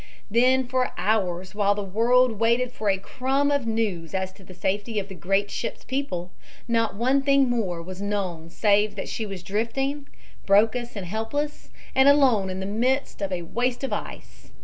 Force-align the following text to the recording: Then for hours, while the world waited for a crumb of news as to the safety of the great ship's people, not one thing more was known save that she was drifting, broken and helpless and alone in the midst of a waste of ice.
Then 0.31 0.65
for 0.65 0.93
hours, 0.97 1.53
while 1.53 1.75
the 1.75 1.83
world 1.83 2.39
waited 2.39 2.71
for 2.71 2.89
a 2.89 2.97
crumb 2.97 3.51
of 3.51 3.67
news 3.67 4.15
as 4.15 4.33
to 4.33 4.43
the 4.43 4.55
safety 4.55 4.97
of 4.97 5.09
the 5.09 5.13
great 5.13 5.51
ship's 5.51 5.83
people, 5.83 6.31
not 6.67 6.95
one 6.95 7.21
thing 7.21 7.47
more 7.51 7.83
was 7.83 8.01
known 8.01 8.49
save 8.49 8.95
that 8.95 9.07
she 9.09 9.27
was 9.27 9.43
drifting, 9.43 10.07
broken 10.47 10.87
and 10.95 11.05
helpless 11.05 11.69
and 11.93 12.09
alone 12.09 12.49
in 12.49 12.59
the 12.59 12.65
midst 12.65 13.21
of 13.21 13.31
a 13.31 13.43
waste 13.43 13.83
of 13.83 13.93
ice. 13.93 14.49